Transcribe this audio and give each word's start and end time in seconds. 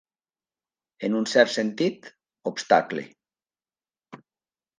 En 1.07 1.17
un 1.19 1.27
cert 1.31 1.53
sentit, 1.55 2.09
obstacle. 2.53 3.05